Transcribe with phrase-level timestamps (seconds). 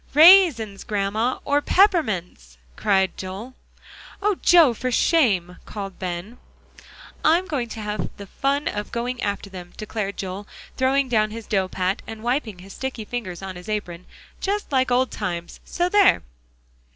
[0.15, 3.53] "Raisins, Grandma, or peppermints," cried Joel.
[4.19, 6.39] "Oh, Joe, for shame!" called Ben.
[7.23, 11.45] "I'm going to have the fun of going after them," declared Joel, throwing down his
[11.45, 14.07] dough pat, and wiping his sticky fingers on his apron;
[14.39, 16.23] "just like old times so there!"